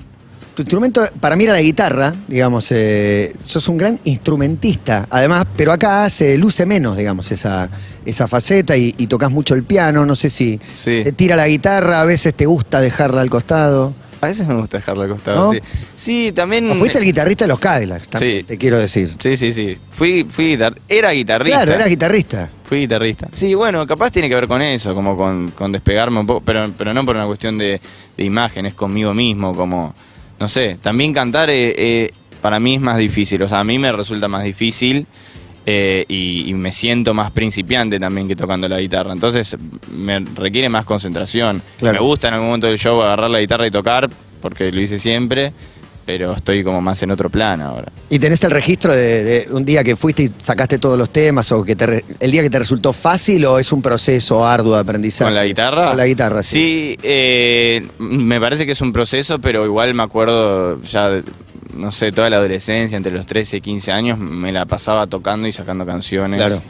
Tu 0.56 0.64
instrumento 0.64 1.02
para 1.22 1.36
mí 1.38 1.46
era 1.46 1.54
la 1.54 1.62
guitarra, 1.62 2.14
digamos, 2.28 2.72
eh, 2.72 3.32
sos 3.46 3.70
un 3.70 3.78
gran 3.78 4.00
instrumentista, 4.04 5.08
además, 5.10 5.46
pero 5.56 5.72
acá 5.72 6.10
se 6.10 6.38
luce 6.38 6.66
menos, 6.66 6.98
digamos, 6.98 7.32
esa, 7.32 7.70
esa 8.06 8.28
faceta 8.28 8.76
y, 8.76 8.94
y 8.98 9.08
tocas 9.08 9.32
mucho 9.32 9.56
el 9.56 9.64
piano, 9.64 10.06
no 10.06 10.16
sé 10.16 10.30
si 10.30 10.60
Sí. 10.74 11.02
te 11.06 11.14
tira 11.14 11.36
la 11.38 11.48
guitarra, 11.48 12.02
a 12.02 12.06
veces 12.06 12.34
te 12.34 12.46
gusta 12.46 12.82
dejarla 12.82 13.22
al 13.22 13.30
costado. 13.30 13.94
A 14.20 14.28
veces 14.28 14.46
me 14.46 14.54
gusta 14.56 14.78
dejarlo 14.78 15.04
al 15.04 15.10
costado, 15.10 15.46
¿No? 15.46 15.52
sí. 15.52 15.60
Sí, 15.96 16.32
también... 16.32 16.70
O 16.70 16.76
fuiste 16.76 17.00
el 17.00 17.06
guitarrista 17.06 17.46
de 17.46 17.48
los 17.48 17.60
Cadillacs, 17.60 18.08
también, 18.10 18.40
Sí. 18.40 18.44
te 18.44 18.58
quiero 18.58 18.78
decir. 18.78 19.16
Sí, 19.20 19.38
sí, 19.38 19.52
sí. 19.54 19.78
Fui, 19.90 20.26
fui 20.30 20.56
guitar- 20.58 20.78
Era 20.88 21.12
guitarrista. 21.12 21.58
Claro, 21.60 21.74
eras 21.74 21.90
guitarrista. 21.90 22.50
Fui 22.66 22.80
guitarrista. 22.82 23.30
Sí, 23.32 23.54
bueno, 23.56 23.88
capaz 23.88 24.12
tiene 24.12 24.28
que 24.30 24.36
ver 24.36 24.48
con 24.48 24.62
eso, 24.62 24.94
como 24.94 25.16
con, 25.18 25.50
con 25.52 25.72
despegarme 25.72 26.20
un 26.20 26.28
poco, 26.28 26.42
pero, 26.42 26.72
pero 26.78 26.94
no 26.94 27.06
por 27.06 27.16
una 27.16 27.26
cuestión 27.26 27.58
de, 27.58 27.82
de 28.18 28.24
imagen, 28.24 28.66
es 28.68 28.74
conmigo 28.76 29.14
mismo, 29.14 29.56
como, 29.56 29.94
no 30.42 30.48
sé, 30.48 30.80
también 30.82 31.14
cantar 31.14 31.52
eh, 31.52 31.74
eh, 31.78 32.12
para 32.42 32.60
mí 32.60 32.76
es 32.76 32.82
más 32.82 32.98
difícil, 32.98 33.44
o 33.44 33.48
sea, 33.48 33.60
a 33.60 33.64
mí 33.64 33.78
me 33.78 33.92
resulta 33.92 34.28
más 34.28 34.44
difícil 34.44 35.06
eh, 35.68 36.04
y, 36.08 36.50
y 36.50 36.54
me 36.56 36.72
siento 36.72 37.14
más 37.14 37.30
principiante 37.30 38.00
también 38.00 38.28
que 38.28 38.36
tocando 38.36 38.68
la 38.68 38.80
guitarra, 38.80 39.14
entonces 39.14 39.56
me 39.96 40.18
requiere 40.20 40.68
más 40.68 40.84
concentración. 40.84 41.62
Claro. 41.78 42.00
Me 42.00 42.06
gusta 42.06 42.30
en 42.30 42.34
algún 42.34 42.50
momento 42.50 42.66
del 42.66 42.80
show 42.80 43.00
agarrar 43.04 43.30
la 43.30 43.40
guitarra 43.40 43.68
y 43.68 43.72
tocar, 43.72 44.10
porque 44.42 44.72
lo 44.72 44.82
hice 44.82 44.98
siempre, 44.98 45.54
pero 46.06 46.34
estoy 46.34 46.64
como 46.64 46.82
más 46.82 47.02
en 47.04 47.12
otro 47.12 47.30
plano 47.30 47.66
ahora. 47.66 47.92
¿Y 48.10 48.20
tenés 48.20 48.44
el 48.44 48.52
registro 48.52 48.94
de, 48.94 49.24
de 49.24 49.48
un 49.52 49.64
día 49.64 49.84
que 49.84 49.96
fuiste 49.96 50.24
y 50.24 50.32
sacaste 50.40 50.78
todos 50.80 50.98
los 50.98 51.10
temas 51.10 51.52
o 51.52 51.64
que 51.64 51.76
te 51.76 51.86
re- 51.86 52.06
el 52.20 52.32
día 52.32 52.42
que 52.42 52.50
te 52.50 52.60
resultó 52.60 52.92
fácil 52.94 53.46
o 53.46 53.60
es 53.60 53.72
un 53.72 53.82
proceso 53.82 54.46
arduo 54.46 54.74
de 54.76 54.82
aprendizaje? 54.82 55.30
¿Con 55.30 55.36
la 55.36 55.46
guitarra? 55.46 55.88
Con 55.90 55.98
la 55.98 56.06
guitarra, 56.06 56.44
sí. 56.44 56.56
Sí, 56.56 56.98
eh, 57.04 57.88
me 58.00 58.40
parece 58.40 58.66
que 58.66 58.72
es 58.74 58.82
un 58.82 58.92
proceso, 58.92 59.40
pero 59.40 59.66
igual 59.66 59.94
me 59.94 60.04
acuerdo 60.04 60.82
ya, 60.84 61.22
no 61.76 61.92
sé, 61.92 62.12
toda 62.12 62.30
la 62.30 62.38
adolescencia, 62.38 62.98
entre 62.98 63.12
los 63.12 63.26
13 63.26 63.58
y 63.58 63.62
15 63.62 63.92
años, 63.92 64.18
me 64.20 64.52
la 64.52 64.66
pasaba 64.66 65.08
tocando 65.08 65.48
y 65.48 65.52
sacando 65.52 65.86
canciones. 65.86 66.40
Claro. 66.40 66.62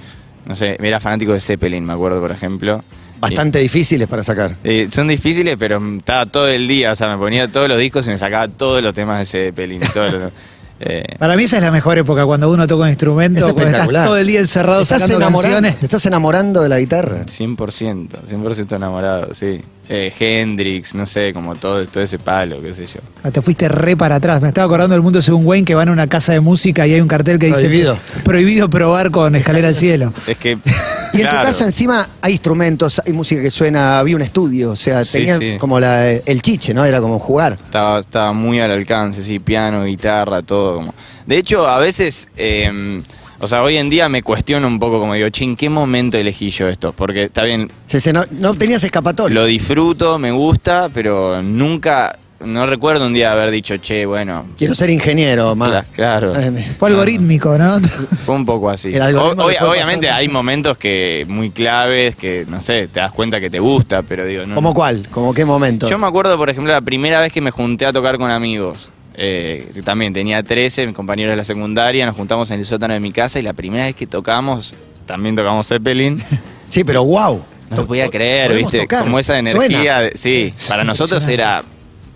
No 0.45 0.55
sé, 0.55 0.75
era 0.81 0.99
fanático 0.99 1.33
de 1.33 1.39
Zeppelin, 1.39 1.85
me 1.85 1.93
acuerdo, 1.93 2.19
por 2.19 2.31
ejemplo. 2.31 2.83
Bastante 3.21 3.59
difíciles 3.59 4.07
para 4.07 4.23
sacar. 4.23 4.55
Eh, 4.63 4.87
son 4.91 5.07
difíciles, 5.07 5.55
pero 5.59 5.81
estaba 5.97 6.25
todo 6.25 6.47
el 6.47 6.67
día, 6.67 6.91
o 6.91 6.95
sea, 6.95 7.07
me 7.07 7.17
ponía 7.17 7.47
todos 7.47 7.67
los 7.69 7.77
discos 7.77 8.05
y 8.07 8.09
me 8.09 8.17
sacaba 8.17 8.47
todos 8.47 8.81
los 8.81 8.93
temas 8.93 9.31
de 9.31 9.53
todos 9.93 10.11
los- 10.11 10.31
eh, 10.79 11.03
Para 11.19 11.35
mí 11.35 11.43
esa 11.43 11.57
es 11.57 11.63
la 11.63 11.71
mejor 11.71 11.99
época, 11.99 12.25
cuando 12.25 12.49
uno 12.51 12.65
toca 12.65 12.83
un 12.83 12.89
instrumento, 12.89 13.45
Es 13.47 13.53
cuando 13.53 13.71
estás 13.77 13.87
todo 14.05 14.17
el 14.17 14.25
día 14.25 14.39
encerrado 14.39 14.81
¿Estás 14.81 15.01
sacando 15.01 15.17
enamorando, 15.21 15.55
canciones. 15.57 15.79
¿Te 15.79 15.85
estás 15.85 16.05
enamorando 16.07 16.63
de 16.63 16.69
la 16.69 16.79
guitarra? 16.79 17.23
100%, 17.25 18.07
100% 18.27 18.75
enamorado, 18.75 19.33
sí. 19.35 19.61
Eh, 19.93 20.11
Hendrix, 20.17 20.95
no 20.95 21.05
sé, 21.05 21.33
como 21.33 21.55
todo, 21.55 21.85
todo 21.85 22.01
ese 22.01 22.17
palo, 22.17 22.61
qué 22.61 22.71
sé 22.73 22.85
yo. 22.87 23.01
Ah, 23.23 23.29
Te 23.31 23.41
fuiste 23.41 23.67
re 23.67 23.97
para 23.97 24.15
atrás. 24.15 24.41
Me 24.41 24.47
estaba 24.47 24.65
acordando 24.65 24.93
del 24.95 25.01
mundo 25.01 25.21
según 25.21 25.45
Wayne 25.45 25.65
que 25.65 25.75
van 25.75 25.89
a 25.89 25.91
una 25.91 26.07
casa 26.07 26.31
de 26.31 26.39
música 26.39 26.87
y 26.87 26.93
hay 26.93 27.01
un 27.01 27.09
cartel 27.09 27.37
que 27.37 27.47
dice 27.47 27.59
Prohibido. 27.65 27.97
prohibido 28.23 28.69
probar 28.69 29.11
con 29.11 29.35
escalera 29.35 29.67
al 29.67 29.75
cielo. 29.75 30.13
Es 30.27 30.37
que. 30.37 30.57
Y 31.13 31.21
en 31.21 31.29
tu 31.29 31.35
casa 31.35 31.65
encima 31.65 32.07
hay 32.21 32.33
instrumentos, 32.33 33.01
hay 33.05 33.13
música 33.13 33.41
que 33.41 33.51
suena, 33.51 33.99
había 33.99 34.15
un 34.15 34.21
estudio, 34.21 34.71
o 34.71 34.75
sea, 34.75 35.03
Sí, 35.05 35.25
como 35.59 35.79
la, 35.79 36.09
el 36.11 36.41
chiche, 36.41 36.73
¿no? 36.73 36.85
Era 36.85 37.01
como 37.01 37.19
jugar. 37.19 37.53
Estaba, 37.53 37.99
estaba 37.99 38.33
muy 38.33 38.59
al 38.61 38.71
alcance, 38.71 39.21
sí, 39.23 39.39
piano, 39.39 39.83
guitarra, 39.85 40.41
todo. 40.41 40.75
Como. 40.75 40.93
De 41.25 41.37
hecho, 41.37 41.67
a 41.67 41.79
veces, 41.79 42.27
eh, 42.37 43.01
o 43.39 43.47
sea, 43.47 43.63
hoy 43.63 43.77
en 43.77 43.89
día 43.89 44.07
me 44.09 44.23
cuestiono 44.23 44.67
un 44.67 44.79
poco, 44.79 44.99
como 44.99 45.13
digo, 45.15 45.29
che, 45.29 45.43
¿en 45.43 45.55
qué 45.55 45.69
momento 45.69 46.17
elegí 46.17 46.49
yo 46.49 46.67
esto? 46.69 46.93
Porque 46.93 47.23
está 47.23 47.43
bien, 47.43 47.71
Se- 47.87 47.99
se 47.99 48.13
no, 48.13 48.23
no 48.31 48.53
tenías 48.53 48.83
escapatoria. 48.83 49.33
lo 49.35 49.45
disfruto, 49.45 50.17
me 50.19 50.31
gusta, 50.31 50.89
pero 50.93 51.41
nunca 51.41 52.17
no 52.45 52.65
recuerdo 52.65 53.05
un 53.07 53.13
día 53.13 53.31
haber 53.31 53.51
dicho, 53.51 53.77
che, 53.77 54.05
bueno. 54.05 54.45
Quiero 54.57 54.75
ser 54.75 54.89
ingeniero, 54.89 55.55
más. 55.55 55.85
Claro. 55.93 56.33
Fue 56.79 56.89
algorítmico, 56.89 57.57
¿no? 57.57 57.79
Fue 58.25 58.35
un 58.35 58.45
poco 58.45 58.69
así. 58.69 58.89
El 58.93 59.01
algoritmo 59.01 59.43
O- 59.43 59.49
le 59.49 59.55
obvia- 59.55 59.59
fue 59.59 59.69
obviamente 59.69 60.07
pasando. 60.07 60.19
hay 60.19 60.27
momentos 60.27 60.77
que 60.77 61.25
muy 61.27 61.49
claves 61.51 62.15
que, 62.15 62.45
no 62.47 62.59
sé, 62.61 62.87
te 62.87 62.99
das 62.99 63.11
cuenta 63.11 63.39
que 63.39 63.49
te 63.49 63.59
gusta, 63.59 64.01
pero 64.03 64.25
digo, 64.25 64.45
no. 64.45 64.55
¿Cómo 64.55 64.73
cuál? 64.73 65.07
¿Cómo 65.11 65.33
qué 65.33 65.45
momento? 65.45 65.89
Yo 65.89 65.97
me 65.97 66.07
acuerdo, 66.07 66.37
por 66.37 66.49
ejemplo, 66.49 66.71
la 66.73 66.81
primera 66.81 67.19
vez 67.21 67.31
que 67.31 67.41
me 67.41 67.51
junté 67.51 67.85
a 67.85 67.93
tocar 67.93 68.17
con 68.17 68.31
amigos. 68.31 68.89
eh, 69.13 69.69
también 69.83 70.13
tenía 70.13 70.41
13, 70.41 70.87
mis 70.87 70.95
compañeros 70.95 71.33
de 71.33 71.37
la 71.37 71.43
secundaria, 71.43 72.05
nos 72.05 72.15
juntamos 72.15 72.49
en 72.51 72.59
el 72.59 72.65
sótano 72.65 72.93
de 72.93 72.99
mi 72.99 73.11
casa 73.11 73.39
y 73.39 73.41
la 73.41 73.53
primera 73.53 73.85
vez 73.85 73.95
que 73.95 74.07
tocamos, 74.07 74.73
también 75.05 75.35
tocamos 75.35 75.67
Zeppelin. 75.67 76.21
Sí, 76.69 76.83
pero 76.83 77.03
wow. 77.03 77.43
No 77.69 77.77
lo 77.77 77.87
podía 77.87 78.09
creer, 78.09 78.53
¿viste? 78.53 78.79
tocar. 78.79 79.03
Como 79.03 79.17
esa 79.19 79.37
energía. 79.37 79.99
De- 80.01 80.11
sí, 80.15 80.51
Sí, 80.55 80.67
para 80.69 80.81
sí, 80.81 80.87
nosotros 80.87 81.25
era 81.29 81.63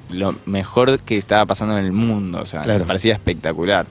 lo 0.09 0.35
mejor 0.45 0.99
que 0.99 1.17
estaba 1.17 1.45
pasando 1.45 1.77
en 1.77 1.85
el 1.85 1.91
mundo. 1.91 2.39
O 2.41 2.45
sea, 2.45 2.61
Claro. 2.61 2.79
me 2.81 2.85
parecía 2.85 3.13
espectacular. 3.13 3.85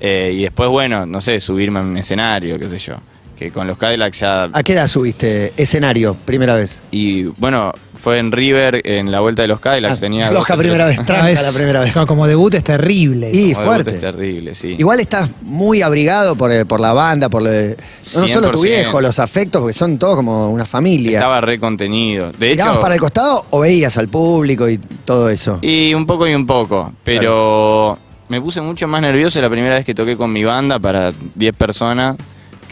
Eh, 0.00 0.32
y 0.36 0.42
después, 0.42 0.68
bueno, 0.68 1.06
no 1.06 1.20
sé, 1.20 1.38
subirme 1.40 1.78
a 1.78 1.82
un 1.82 1.96
escenario, 1.96 2.58
qué 2.58 2.68
sé 2.68 2.78
yo. 2.78 2.96
Que 3.42 3.50
con 3.50 3.66
los 3.66 3.76
Cadillacs 3.76 4.20
ya. 4.20 4.44
¿A 4.52 4.62
qué 4.62 4.74
edad 4.74 4.86
subiste 4.86 5.52
escenario? 5.56 6.14
Primera 6.14 6.54
vez. 6.54 6.80
Y 6.92 7.24
bueno, 7.24 7.72
fue 7.94 8.18
en 8.20 8.30
River, 8.30 8.82
en 8.84 9.10
la 9.10 9.18
vuelta 9.18 9.42
de 9.42 9.48
los 9.48 9.58
Cadillacs. 9.58 9.96
Ah, 9.98 10.00
tenía 10.00 10.28
floja 10.28 10.54
12, 10.54 10.62
primera 10.62 10.84
13. 10.84 10.98
vez, 11.00 11.06
tranca 11.06 11.30
es- 11.30 11.42
la 11.42 11.50
primera 11.52 11.80
vez. 11.80 11.96
no, 11.96 12.06
como 12.06 12.28
debut 12.28 12.54
es 12.54 12.62
terrible. 12.62 13.30
Y 13.32 13.52
Como 13.52 13.64
fuerte. 13.66 13.90
debut 13.90 14.04
Es 14.04 14.12
terrible, 14.14 14.54
sí. 14.54 14.76
Igual 14.78 15.00
estás 15.00 15.28
muy 15.42 15.82
abrigado 15.82 16.36
por, 16.36 16.52
eh, 16.52 16.64
por 16.64 16.78
la 16.80 16.92
banda, 16.92 17.28
por 17.28 17.42
lo 17.42 17.50
de- 17.50 17.76
no 18.14 18.28
solo 18.28 18.50
tu 18.50 18.58
100%. 18.58 18.62
viejo, 18.62 19.00
los 19.00 19.18
afectos, 19.18 19.60
porque 19.60 19.72
son 19.74 19.98
todos 19.98 20.14
como 20.14 20.48
una 20.50 20.64
familia. 20.64 21.18
Estaba 21.18 21.40
re 21.40 21.58
contenido. 21.58 22.30
De 22.30 22.50
¿Mirabas 22.50 22.74
hecho, 22.74 22.80
para 22.80 22.94
el 22.94 23.00
costado 23.00 23.44
o 23.50 23.58
veías 23.58 23.98
al 23.98 24.06
público 24.06 24.68
y 24.68 24.78
todo 25.04 25.28
eso? 25.30 25.58
Y 25.62 25.94
un 25.94 26.06
poco 26.06 26.28
y 26.28 26.34
un 26.36 26.46
poco, 26.46 26.92
pero 27.02 27.98
me 28.28 28.40
puse 28.40 28.60
mucho 28.60 28.86
más 28.86 29.02
nervioso 29.02 29.40
la 29.42 29.50
primera 29.50 29.74
vez 29.74 29.84
que 29.84 29.94
toqué 29.96 30.16
con 30.16 30.32
mi 30.32 30.44
banda 30.44 30.78
para 30.78 31.12
10 31.34 31.54
personas 31.56 32.16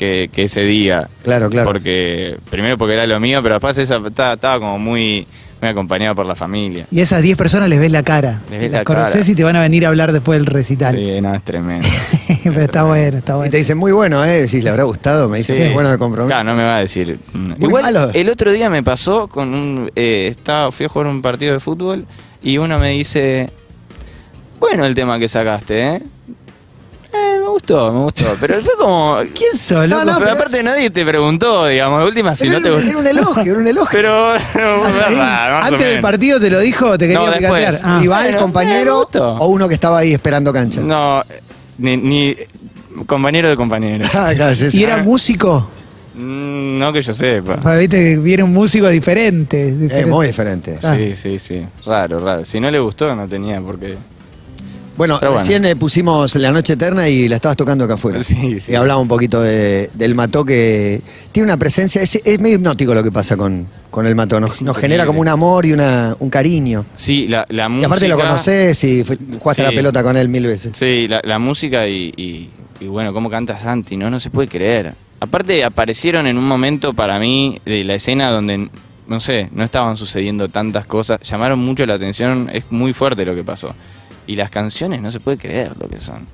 que, 0.01 0.31
que 0.33 0.45
ese 0.45 0.63
día. 0.63 1.09
Claro, 1.23 1.51
claro. 1.51 1.71
Porque, 1.71 2.39
primero 2.51 2.79
porque 2.79 2.95
era 2.95 3.07
lo 3.07 3.21
mío, 3.21 3.43
pero 3.43 3.57
después 3.57 3.77
esa, 3.77 3.99
estaba, 3.99 4.33
estaba 4.33 4.59
como 4.59 4.79
muy, 4.79 5.27
muy 5.61 5.69
acompañado 5.71 6.15
por 6.15 6.25
la 6.25 6.35
familia. 6.35 6.87
Y 6.91 7.01
esas 7.01 7.21
10 7.21 7.37
personas 7.37 7.69
les 7.69 7.79
ves 7.79 7.93
la 7.93 8.03
cara. 8.03 8.41
Les 8.51 8.61
ves 8.61 8.73
las 8.73 8.81
la 8.81 8.85
conoces 8.85 9.13
cara. 9.21 9.31
y 9.31 9.35
te 9.35 9.45
van 9.45 9.57
a 9.57 9.61
venir 9.61 9.85
a 9.85 9.89
hablar 9.91 10.13
después 10.13 10.39
del 10.39 10.47
recital. 10.47 10.97
Sí, 10.97 11.21
no, 11.21 11.35
es 11.35 11.43
tremendo. 11.45 11.87
Pero 12.45 12.61
está 12.63 12.85
bueno, 12.85 13.19
está 13.19 13.33
Y 13.35 13.37
bueno. 13.37 13.51
te 13.51 13.59
dicen, 13.59 13.77
muy 13.77 13.93
bueno, 13.93 14.25
¿eh? 14.25 14.41
Decís, 14.43 14.65
¿le 14.65 14.71
habrá 14.71 14.85
gustado? 14.85 15.29
Me 15.29 15.37
dicen, 15.39 15.57
Sí. 15.57 15.63
muy 15.65 15.75
bueno 15.75 15.91
de 15.91 15.99
compromiso. 15.99 16.29
Claro, 16.29 16.45
no 16.45 16.55
me 16.57 16.65
va 16.65 16.79
a 16.79 16.81
decir. 16.81 17.19
Muy 17.35 17.57
Igual, 17.61 17.83
malo. 17.83 18.11
el 18.15 18.31
otro 18.31 18.51
día 18.53 18.71
me 18.71 18.83
pasó 18.83 19.29
con 19.29 19.53
un. 19.53 19.93
eh, 19.95 20.29
estaba, 20.31 20.73
fui 20.73 20.87
a 20.87 20.89
jugar 20.89 21.09
un 21.09 21.21
partido 21.21 21.53
de 21.53 21.61
fútbol 21.61 22.07
y 22.43 22.57
uno 22.57 22.79
me 22.79 22.89
dice. 22.93 23.51
Bueno, 24.59 24.85
el 24.87 24.95
tema 24.95 25.19
que 25.19 25.29
sacaste, 25.29 25.87
¿eh? 25.97 26.03
Eh, 27.13 27.39
me 27.41 27.49
gustó, 27.49 27.93
me 27.93 28.01
gustó. 28.01 28.25
Pero 28.41 28.61
fue 28.63 28.73
como. 28.79 29.17
¿Quién 29.35 29.57
sos, 29.57 29.89
No, 29.89 29.97
loco? 29.99 30.05
no, 30.05 30.13
pero, 30.13 30.19
pero- 30.21 30.33
aparte 30.33 30.63
nadie 30.63 30.91
te 30.91 31.05
preguntó, 31.05 31.67
digamos, 31.67 32.01
de 32.01 32.07
última, 32.07 32.37
si 32.37 32.49
no 32.49 32.61
te 32.63 32.71
gustó. 32.71 32.89
era 32.89 32.99
un 32.99 33.07
elogio, 33.07 33.43
era 33.53 33.59
un 33.61 33.67
elogio. 33.67 33.91
Pero, 33.93 34.33
verdad, 34.55 35.53
o 35.53 35.65
Antes 35.65 35.87
del 35.87 36.01
partido 36.01 36.39
te 36.41 36.51
lo 36.51 36.61
dijo, 36.61 36.97
te 36.97 37.07
quería 37.09 37.19
No. 37.21 37.59
Ah. 37.85 37.99
¿Rival, 38.01 38.23
bueno, 38.25 38.39
compañero 38.39 39.09
o 39.15 39.47
uno 39.49 39.69
que 39.69 39.75
estaba 39.75 39.99
ahí 39.99 40.13
esperando 40.13 40.53
cancha? 40.53 40.81
No, 40.81 41.25
ni, 41.79 41.97
ni 41.97 42.37
compañero 43.07 43.49
de 43.49 43.57
compañero. 43.57 44.07
Ah, 44.15 44.33
claro, 44.35 44.55
sí, 44.55 44.71
sí. 44.71 44.79
¿Y 44.81 44.85
era 44.85 44.99
músico? 44.99 45.69
Mm, 46.15 46.79
no 46.79 46.93
que 46.93 47.03
yo 47.03 47.13
sepa. 47.13 47.57
Para, 47.57 47.79
Viste 47.79 47.97
que 47.97 48.17
viene 48.19 48.43
un 48.43 48.53
músico 48.53 48.89
diferente. 48.89 49.69
Es 49.69 50.07
muy 50.07 50.27
diferente. 50.27 50.79
Ah. 50.83 50.95
Sí, 50.97 51.15
sí, 51.15 51.39
sí. 51.39 51.67
Raro, 51.87 52.19
raro. 52.19 52.45
Si 52.45 52.61
no 52.61 52.71
le 52.71 52.79
gustó, 52.79 53.15
no 53.15 53.27
tenía 53.29 53.61
por 53.61 53.79
qué. 53.79 53.97
Bueno, 54.97 55.17
Pero 55.19 55.39
recién 55.39 55.65
eh, 55.65 55.77
pusimos 55.77 56.35
La 56.37 56.51
Noche 56.53 56.75
Eterna 56.75 57.09
y 57.09 57.27
la 57.29 57.37
estabas 57.37 57.57
tocando 57.57 57.85
acá 57.85 57.95
afuera. 57.95 58.23
Sí, 58.25 58.61
sí. 58.61 58.73
Y 58.73 58.75
hablaba 58.75 59.01
un 59.01 59.09
poquito 59.09 59.41
de- 59.41 59.89
del 59.95 60.15
mató 60.15 60.45
que 60.45 61.01
tiene 61.33 61.45
una 61.47 61.57
presencia, 61.57 62.03
es, 62.03 62.21
es 62.25 62.41
medio 62.41 62.57
hipnótico 62.57 62.93
lo 62.95 63.03
que 63.03 63.11
pasa 63.11 63.37
con, 63.37 63.67
con 63.91 64.07
el 64.07 64.15
mató. 64.15 64.41
Nos, 64.41 64.61
nos 64.63 64.77
genera 64.77 65.07
como 65.07 65.21
un 65.21 65.29
amor 65.29 65.65
y 65.65 65.73
una, 65.73 66.15
un 66.19 66.29
cariño. 66.29 66.85
Sí, 66.95 67.29
la, 67.29 67.47
la 67.49 67.67
Y 67.67 67.69
música. 67.71 67.87
aparte 67.87 68.09
lo 68.09 68.19
conoces 68.19 68.85
y 68.85 69.05
fue- 69.05 69.17
jugaste 69.39 69.63
Sí. 69.63 69.69
la 69.71 69.75
pelota 69.75 70.03
con 70.03 70.17
él 70.17 70.29
mil 70.29 70.45
veces. 70.47 70.73
Sí, 70.75 71.09
la, 71.09 71.21
la 71.25 71.39
música 71.39 71.89
y, 71.89 72.13
y- 72.17 72.51
y 72.81 72.87
bueno, 72.87 73.13
cómo 73.13 73.31
canta 73.31 73.59
Santi, 73.59 73.97
¿no? 73.97 74.11
No 74.11 74.21
se 74.21 74.29
puede 74.31 74.49
creer. 74.49 74.95
Aparte, 75.21 75.65
aparecieron 75.65 76.27
en 76.27 76.37
un 76.39 76.45
momento 76.45 76.95
para 76.95 77.19
mí 77.19 77.61
de 77.67 77.85
la 77.85 77.95
escena 77.95 78.31
donde, 78.31 78.69
no 79.07 79.21
sé, 79.21 79.49
no 79.53 79.65
estaban 79.65 79.97
sucediendo 79.99 80.49
tantas 80.49 80.87
cosas. 80.87 81.21
Llamaron 81.23 81.59
mucho 81.59 81.85
la 81.87 81.95
atención, 81.95 82.49
es 82.53 82.65
muy 82.71 82.93
fuerte 82.95 83.25
lo 83.27 83.35
que 83.35 83.45
pasó. 83.45 83.75
Y 84.31 84.37
las 84.37 84.49
canciones 84.49 85.03
no 85.03 85.11
se 85.11 85.19
puede 85.19 85.39
creer 85.39 85.73
lo 85.77 85.89
que 85.89 85.99
son. 85.99 86.25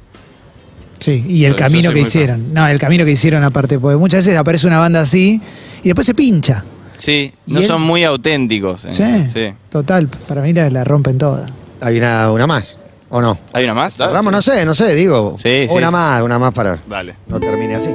Sí, 1.00 1.24
y 1.26 1.44
el 1.46 1.56
camino 1.56 1.92
que 1.92 2.00
hicieron. 2.00 2.52
No, 2.52 2.66
el 2.68 2.78
camino 2.78 3.04
que 3.06 3.12
hicieron 3.12 3.42
aparte, 3.42 3.78
porque 3.78 3.96
muchas 3.96 4.24
veces 4.26 4.38
aparece 4.38 4.66
una 4.66 4.78
banda 4.78 5.00
así 5.00 5.40
y 5.82 5.88
después 5.88 6.06
se 6.06 6.14
pincha. 6.14 6.62
Sí, 6.98 7.32
¿Y 7.46 7.52
no 7.54 7.60
él? 7.60 7.66
son 7.66 7.80
muy 7.82 8.04
auténticos. 8.04 8.84
eh. 8.84 8.92
Sí, 8.92 9.30
sí. 9.32 9.54
total, 9.70 10.08
para 10.28 10.42
mí 10.42 10.52
la, 10.52 10.68
la 10.68 10.84
rompen 10.84 11.16
toda. 11.16 11.46
Hay 11.80 11.96
una, 11.98 12.30
una 12.32 12.46
más, 12.46 12.78
¿o 13.08 13.20
no? 13.22 13.38
¿Hay 13.54 13.64
una 13.64 13.72
más? 13.74 13.96
Dale, 13.96 14.10
Cerramos, 14.10 14.30
sí. 14.30 14.36
no 14.36 14.42
sé, 14.54 14.64
no 14.66 14.74
sé, 14.74 14.94
digo. 14.94 15.36
Sí. 15.38 15.66
una 15.70 15.90
más, 15.90 16.22
una 16.22 16.38
más 16.38 16.52
para 16.52 16.78
Dale. 16.86 17.14
no 17.28 17.40
termine 17.40 17.76
así. 17.76 17.90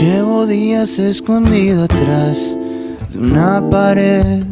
Llevo 0.00 0.46
días 0.46 0.98
escondido 0.98 1.84
atrás 1.84 2.56
de 3.10 3.18
una 3.18 3.62
pared. 3.68 4.42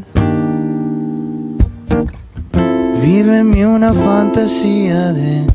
Vive 3.02 3.38
en 3.38 3.50
mí 3.50 3.64
una 3.64 3.94
fantasía 3.94 5.14
de 5.14 5.46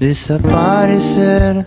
desaparecer. 0.00 1.66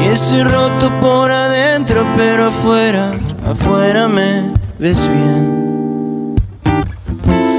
Y 0.00 0.06
estoy 0.06 0.44
roto 0.44 0.92
por 1.00 1.32
adentro, 1.32 2.06
pero 2.16 2.46
afuera, 2.46 3.12
afuera 3.44 4.06
me 4.06 4.52
ves 4.78 5.00
bien. 5.08 6.36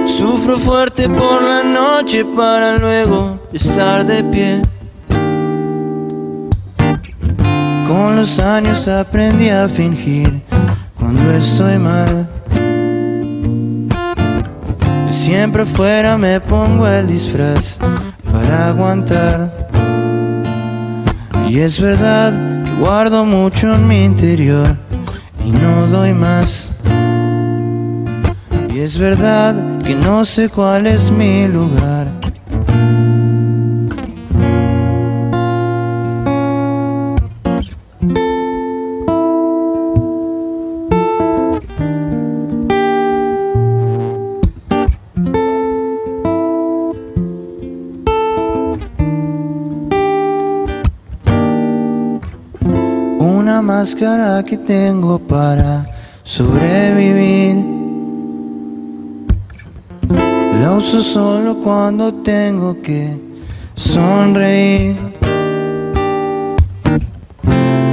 Sufro 0.05 0.57
fuerte 0.57 1.10
por 1.10 1.43
la 1.43 1.62
noche 1.62 2.24
para 2.24 2.77
luego 2.77 3.38
estar 3.51 4.05
de 4.05 4.24
pie. 4.24 4.62
Con 7.88 8.17
los 8.17 8.38
años 8.39 8.86
aprendí 8.89 9.50
a 9.50 9.70
fingir 9.70 10.41
cuando 11.00 11.32
estoy 11.32 11.77
mal. 11.77 12.27
Siempre 15.10 15.63
afuera 15.63 16.17
me 16.17 16.41
pongo 16.41 16.86
el 16.86 17.08
disfraz 17.08 17.77
para 18.29 18.67
aguantar. 18.67 19.70
Y 21.50 21.60
es 21.60 21.79
verdad 21.79 22.34
que 22.65 22.72
guardo 22.74 23.24
mucho 23.24 23.74
en 23.74 23.88
mi 23.88 24.03
interior 24.03 24.75
y 25.46 25.51
no 25.51 25.88
doy 25.88 26.13
más. 26.13 26.70
Y 28.70 28.79
es 28.79 28.98
verdad 28.98 29.56
que 29.79 29.96
no 29.96 30.25
sé 30.25 30.50
cuál 30.50 30.88
es 30.88 31.10
mi 31.10 31.48
lugar. 31.48 32.26
Máscara 53.88 54.44
que 54.44 54.58
tengo 54.58 55.17
para 55.17 55.86
sobrevivir. 56.22 57.56
La 60.60 60.74
uso 60.74 61.01
solo 61.01 61.56
cuando 61.63 62.13
tengo 62.13 62.82
que 62.82 63.17
sonreír. 63.75 64.98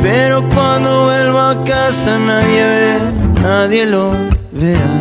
Pero 0.00 0.42
cuando 0.52 1.04
vuelvo 1.04 1.38
a 1.38 1.62
casa 1.62 2.18
nadie 2.18 2.64
ve, 2.72 2.98
nadie 3.40 3.86
lo 3.86 4.10
verá. 4.50 4.94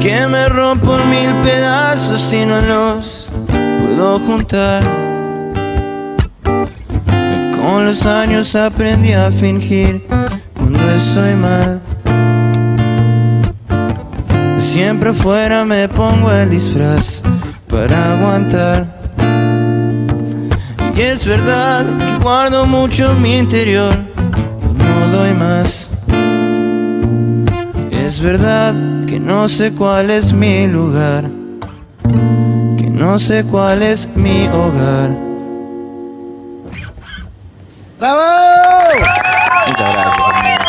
Que 0.00 0.26
me 0.26 0.48
rompo 0.48 0.96
mil 1.10 1.30
pedazos 1.44 2.32
y 2.32 2.46
no 2.46 2.58
los 2.62 3.28
puedo 3.82 4.18
juntar. 4.20 4.99
Con 7.70 7.86
los 7.86 8.04
años 8.04 8.56
aprendí 8.56 9.12
a 9.12 9.30
fingir 9.30 10.04
cuando 10.56 10.90
estoy 10.90 11.34
mal. 11.36 11.80
Siempre 14.58 15.10
afuera 15.10 15.64
me 15.64 15.88
pongo 15.88 16.32
el 16.32 16.50
disfraz 16.50 17.22
para 17.68 18.14
aguantar. 18.14 18.88
Y 20.96 21.00
es 21.00 21.24
verdad 21.24 21.86
que 21.86 22.22
guardo 22.24 22.66
mucho 22.66 23.14
mi 23.14 23.38
interior 23.38 23.96
no 24.76 25.16
doy 25.16 25.32
más. 25.32 25.90
Es 27.92 28.20
verdad 28.20 28.74
que 29.06 29.20
no 29.20 29.48
sé 29.48 29.70
cuál 29.70 30.10
es 30.10 30.32
mi 30.32 30.66
lugar, 30.66 31.30
que 32.76 32.90
no 32.90 33.16
sé 33.20 33.44
cuál 33.44 33.84
es 33.84 34.08
mi 34.16 34.48
hogar. 34.48 35.29
¡Bravo! 38.00 38.20
Muchas 39.68 39.92
gracias, 39.92 40.16
amigos. 40.34 40.66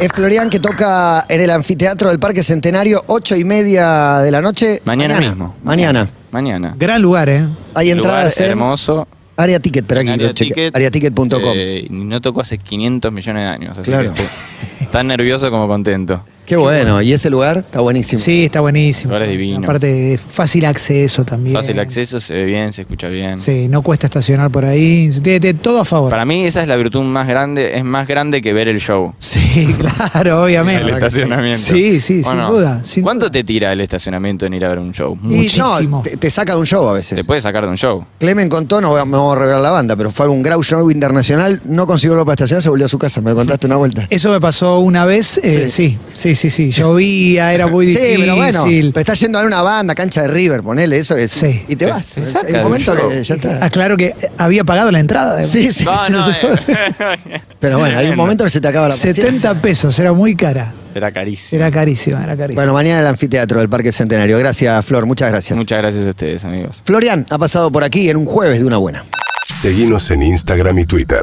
Es 0.00 0.12
Florian 0.12 0.50
que 0.50 0.60
toca 0.60 1.24
en 1.28 1.40
el 1.40 1.50
anfiteatro 1.50 2.08
del 2.10 2.18
Parque 2.20 2.42
Centenario, 2.42 3.02
ocho 3.06 3.34
y 3.36 3.44
media 3.44 4.18
de 4.18 4.30
la 4.30 4.40
noche. 4.40 4.80
Mañana 4.84 5.18
mismo. 5.20 5.54
Mañana. 5.62 6.08
Mañana. 6.30 6.74
Gran 6.78 7.00
lugar, 7.02 7.28
¿eh? 7.28 7.46
Hay 7.74 7.90
entradas 7.90 8.36
Lugar 8.36 8.44
en 8.52 8.58
hermoso. 8.58 9.08
Área 9.36 9.60
Ticket, 9.60 9.84
pero 9.86 10.00
aquí 10.00 10.16
lo 10.16 10.30
cheque- 10.34 10.70
Ariaticket.com. 10.74 11.52
eh, 11.54 11.86
no 11.90 12.20
tocó 12.20 12.40
hace 12.40 12.58
500 12.58 13.12
millones 13.12 13.42
de 13.44 13.48
años. 13.48 13.78
Así 13.78 13.88
Claro. 13.90 14.12
que 14.12 14.22
estoy 14.22 14.86
tan 14.88 15.06
nervioso 15.06 15.50
como 15.50 15.66
contento. 15.68 16.22
Qué 16.48 16.56
bueno, 16.56 17.02
y 17.02 17.12
ese 17.12 17.28
lugar 17.28 17.58
está 17.58 17.80
buenísimo. 17.80 18.18
Sí, 18.18 18.44
está 18.46 18.60
buenísimo. 18.60 19.12
Lugar 19.12 19.28
es 19.28 19.30
divino. 19.32 19.58
Aparte, 19.62 20.18
fácil 20.18 20.64
acceso 20.64 21.22
también. 21.24 21.54
Fácil 21.54 21.78
acceso, 21.78 22.18
se 22.20 22.32
ve 22.32 22.44
bien, 22.44 22.72
se 22.72 22.82
escucha 22.82 23.08
bien. 23.08 23.38
Sí, 23.38 23.68
no 23.68 23.82
cuesta 23.82 24.06
estacionar 24.06 24.50
por 24.50 24.64
ahí. 24.64 25.10
Tiene, 25.22 25.40
tiene 25.40 25.58
todo 25.58 25.80
a 25.80 25.84
favor. 25.84 26.08
Para 26.10 26.24
mí 26.24 26.46
esa 26.46 26.62
es 26.62 26.68
la 26.68 26.76
virtud 26.76 27.02
más 27.02 27.28
grande, 27.28 27.76
es 27.76 27.84
más 27.84 28.08
grande 28.08 28.40
que 28.40 28.54
ver 28.54 28.66
el 28.68 28.80
show. 28.80 29.12
Sí, 29.18 29.74
claro, 30.12 30.44
obviamente. 30.44 30.84
El 30.84 30.88
estacionamiento. 30.94 31.58
Sí, 31.60 32.00
sí, 32.00 32.22
¿O 32.24 32.30
sin 32.30 32.38
no? 32.38 32.50
duda, 32.52 32.82
sin 32.82 33.02
¿Cuánto 33.02 33.26
duda. 33.26 33.32
te 33.32 33.44
tira 33.44 33.70
el 33.72 33.82
estacionamiento 33.82 34.46
en 34.46 34.54
ir 34.54 34.64
a 34.64 34.68
ver 34.70 34.78
un 34.78 34.92
show? 34.92 35.18
y 35.24 35.26
muchísimo. 35.26 35.98
no, 35.98 36.02
te, 36.02 36.16
te 36.16 36.30
saca 36.30 36.54
de 36.54 36.60
un 36.60 36.66
show 36.66 36.88
a 36.88 36.94
veces. 36.94 37.16
Te 37.18 37.24
puede 37.24 37.42
sacar 37.42 37.64
de 37.64 37.68
un 37.70 37.76
show. 37.76 38.06
Clemen 38.18 38.48
contó, 38.48 38.80
no 38.80 38.92
me 38.92 38.96
vamos 38.96 39.36
a 39.36 39.38
revelar 39.38 39.60
la 39.60 39.70
banda, 39.72 39.96
pero 39.96 40.10
fue 40.10 40.24
a 40.24 40.28
un 40.30 40.42
Grau 40.42 40.62
Show 40.62 40.90
internacional, 40.90 41.60
no 41.66 41.86
consiguió 41.86 42.16
lo 42.16 42.24
para 42.24 42.34
estacionar, 42.34 42.62
se 42.62 42.70
volvió 42.70 42.86
a 42.86 42.88
su 42.88 42.98
casa. 42.98 43.20
Me 43.20 43.30
lo 43.30 43.36
contaste 43.36 43.66
una 43.66 43.76
vuelta. 43.76 44.06
Eso 44.08 44.30
me 44.32 44.40
pasó 44.40 44.78
una 44.78 45.04
vez. 45.04 45.38
eh, 45.44 45.68
sí, 45.68 45.98
sí, 46.14 46.34
sí, 46.34 46.37
sí. 46.50 46.70
Llovía, 46.70 47.52
era 47.52 47.66
muy 47.66 47.86
Sí, 47.86 47.92
difícil. 47.92 48.20
pero 48.20 48.36
bueno, 48.36 48.64
pero 48.64 49.00
estás 49.00 49.20
yendo 49.20 49.38
a 49.38 49.44
una 49.44 49.62
banda, 49.62 49.94
cancha 49.94 50.22
de 50.22 50.28
River, 50.28 50.62
ponele 50.62 50.98
eso. 50.98 51.16
Es, 51.16 51.32
Sí. 51.32 51.64
Y 51.68 51.76
te 51.76 51.86
vas. 51.86 52.04
se 52.04 52.20
Hay 52.20 52.26
saca 52.26 52.46
un 52.58 52.62
momento 52.62 52.94
que 53.10 53.22
ya 53.24 53.34
está. 53.34 53.64
Aclaro 53.64 53.96
que 53.96 54.14
había 54.36 54.64
pagado 54.64 54.90
la 54.90 55.00
entrada. 55.00 55.42
Sí, 55.42 55.72
sí. 55.72 55.84
No, 55.84 56.08
no. 56.08 56.30
eh. 56.30 56.36
Pero 57.60 57.78
bueno, 57.78 57.98
hay 57.98 58.08
un 58.08 58.16
momento 58.16 58.44
que 58.44 58.50
se 58.50 58.60
te 58.60 58.68
acaba 58.68 58.88
la 58.88 58.94
paciencia. 58.94 59.24
70 59.24 59.54
pesos, 59.60 59.98
era 59.98 60.12
muy 60.12 60.34
cara. 60.36 60.72
Era 60.94 61.10
carísimo. 61.12 61.60
Era 61.60 61.70
carísima, 61.70 62.22
era 62.24 62.36
carísima. 62.36 62.62
Bueno, 62.62 62.72
mañana 62.72 62.96
en 62.96 63.00
el 63.02 63.06
anfiteatro 63.08 63.58
del 63.60 63.68
Parque 63.68 63.92
Centenario. 63.92 64.38
Gracias, 64.38 64.84
Flor, 64.86 65.06
muchas 65.06 65.30
gracias. 65.30 65.56
Muchas 65.58 65.78
gracias 65.78 66.06
a 66.06 66.10
ustedes, 66.10 66.44
amigos. 66.44 66.82
Florian 66.84 67.26
ha 67.30 67.38
pasado 67.38 67.70
por 67.72 67.84
aquí 67.84 68.08
en 68.10 68.16
un 68.16 68.26
jueves 68.26 68.60
de 68.60 68.66
una 68.66 68.76
buena. 68.78 69.04
Seguinos 69.46 70.10
en 70.10 70.22
Instagram 70.22 70.78
y 70.78 70.86
Twitter. 70.86 71.22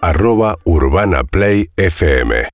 Arroba 0.00 0.56
Urbana 0.64 1.24
Play 1.24 1.68
FM. 1.76 2.48